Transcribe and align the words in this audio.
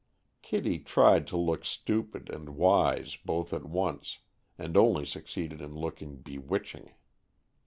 Kitty 0.41 0.79
tried 0.79 1.27
to 1.27 1.37
look 1.37 1.63
stupid 1.63 2.31
and 2.31 2.55
wise, 2.57 3.17
both 3.23 3.53
at 3.53 3.65
once, 3.65 4.17
and 4.57 4.75
only 4.75 5.05
succeeded 5.05 5.61
in 5.61 5.75
looking 5.75 6.15
bewitching. 6.15 6.95